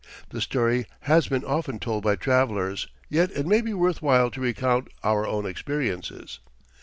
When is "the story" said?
0.29-0.87